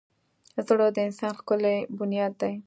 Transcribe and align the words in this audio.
زړه 0.67 0.87
د 0.95 0.97
انسان 1.07 1.31
ښکلی 1.39 1.77
بنیاد 1.97 2.33
دی. 2.41 2.53